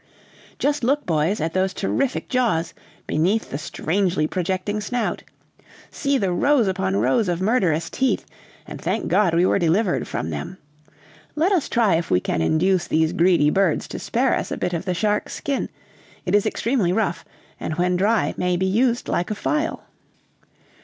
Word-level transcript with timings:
Just 0.57 0.83
look, 0.83 1.05
boys, 1.05 1.39
at 1.39 1.53
those 1.53 1.75
terrific 1.75 2.27
jaws, 2.27 2.73
beneath 3.05 3.51
the 3.51 3.59
strangely 3.59 4.25
projecting 4.25 4.81
snout. 4.81 5.21
See 5.91 6.17
the 6.17 6.31
rows 6.31 6.67
upon 6.67 6.95
rows 6.95 7.29
of 7.29 7.39
murderous 7.39 7.87
teeth, 7.87 8.25
and 8.65 8.81
thank 8.81 9.09
God 9.09 9.35
we 9.35 9.45
were 9.45 9.59
delivered 9.59 10.07
from 10.07 10.31
them! 10.31 10.57
Let 11.35 11.51
us 11.51 11.69
try 11.69 11.97
if 11.97 12.09
we 12.09 12.19
can 12.19 12.41
induce 12.41 12.87
these 12.87 13.13
greedy 13.13 13.51
birds 13.51 13.87
to 13.89 13.99
spare 13.99 14.33
us 14.33 14.49
a 14.51 14.57
bit 14.57 14.73
of 14.73 14.85
the 14.85 14.95
shark's 14.95 15.35
skin; 15.35 15.69
it 16.25 16.33
is 16.33 16.47
extremely 16.47 16.91
rough, 16.91 17.23
and 17.59 17.75
when 17.75 17.95
dry 17.95 18.33
may 18.37 18.57
be 18.57 18.65
used 18.65 19.07
like 19.07 19.29
a 19.29 19.35
file." 19.35 19.83